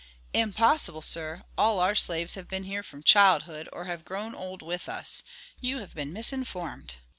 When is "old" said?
4.33-4.63